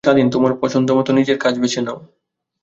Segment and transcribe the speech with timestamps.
[0.03, 1.97] তুমি তো স্বাধীন, তোমার পছন্দমত নিজের কাজ বেছে নাও।